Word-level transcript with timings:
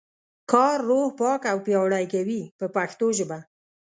کار 0.51 0.77
روح 0.89 1.07
پاک 1.19 1.41
او 1.51 1.57
پیاوړی 1.65 2.05
کوي 2.13 2.41
په 2.59 2.65
پښتو 2.75 3.07
ژبه. 3.17 3.39